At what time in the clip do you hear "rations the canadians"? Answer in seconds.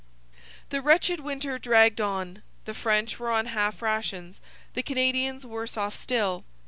3.83-5.45